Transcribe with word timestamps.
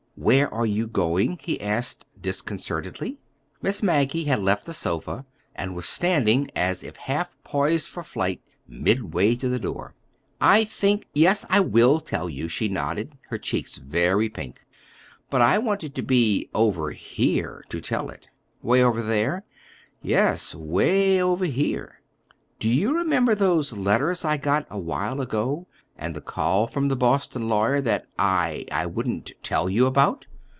Where 0.15 0.53
are 0.53 0.67
you 0.67 0.85
going?" 0.85 1.39
he 1.41 1.59
asked 1.59 2.05
discontentedly. 2.21 3.17
Miss 3.59 3.81
Maggie 3.81 4.25
had 4.25 4.39
left 4.39 4.67
the 4.67 4.73
sofa, 4.73 5.25
and 5.55 5.73
was 5.73 5.87
standing, 5.89 6.47
as 6.55 6.83
if 6.83 6.95
half 6.95 7.35
poised 7.43 7.87
for 7.87 8.03
flight, 8.03 8.39
midway 8.67 9.33
to 9.37 9.49
the 9.49 9.57
door. 9.57 9.95
"I 10.39 10.63
think—yes, 10.63 11.47
I 11.49 11.61
will 11.61 11.99
tell 11.99 12.29
you," 12.29 12.47
she 12.47 12.69
nodded, 12.69 13.17
her 13.29 13.39
cheeks 13.39 13.77
very 13.77 14.29
pink; 14.29 14.63
"but 15.31 15.41
I 15.41 15.57
wanted 15.57 15.95
to 15.95 16.03
be—over 16.03 16.91
here 16.91 17.63
to 17.69 17.81
tell 17.81 18.11
it." 18.11 18.29
"'Way 18.61 18.83
over 18.83 19.01
there?" 19.01 19.43
"Yes, 20.03 20.53
'way 20.53 21.19
over 21.19 21.45
here. 21.45 21.99
Do 22.59 22.69
you 22.69 22.95
remember 22.95 23.33
those 23.33 23.73
letters 23.73 24.23
I 24.23 24.37
got 24.37 24.67
awhile 24.69 25.19
ago, 25.19 25.65
and 25.97 26.15
the 26.15 26.21
call 26.21 26.65
from 26.65 26.87
the 26.87 26.95
Boston; 26.95 27.47
lawyer, 27.47 27.79
that 27.81 28.07
I—I 28.17 28.85
wouldn't 28.87 29.31
tell 29.43 29.69
you 29.69 29.85
about?" 29.85 30.25